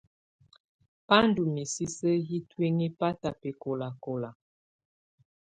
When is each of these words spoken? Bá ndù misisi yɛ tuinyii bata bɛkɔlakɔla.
Bá 1.07 1.17
ndù 1.27 1.43
misisi 1.55 2.11
yɛ 2.29 2.37
tuinyii 2.49 2.93
bata 2.99 3.29
bɛkɔlakɔla. 3.39 4.29